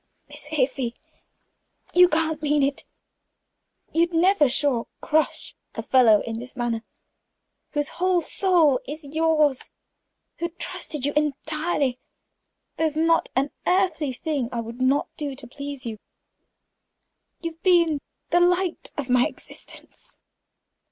"Miss 0.27 0.47
Afy, 0.53 0.95
you 1.93 2.09
can't 2.09 2.41
mean 2.41 2.63
it! 2.63 2.85
You'd 3.93 4.13
never, 4.15 4.49
sure, 4.49 4.87
crush 4.99 5.53
a 5.75 5.83
fellow 5.83 6.21
in 6.21 6.39
this 6.39 6.55
manner, 6.55 6.81
whose 7.73 7.87
whole 7.89 8.19
soul 8.19 8.79
is 8.87 9.03
yours; 9.03 9.69
who 10.37 10.49
trusted 10.49 11.05
you 11.05 11.13
entirely? 11.15 11.99
There's 12.77 12.95
not 12.95 13.29
an 13.35 13.51
earthly 13.67 14.11
thing 14.11 14.49
I 14.51 14.59
would 14.59 14.81
not 14.81 15.07
do 15.17 15.35
to 15.35 15.45
please 15.45 15.85
you. 15.85 15.99
You 17.41 17.51
have 17.51 17.61
been 17.61 17.99
the 18.31 18.39
light 18.39 18.89
of 18.97 19.07
my 19.07 19.27
existence." 19.27 20.17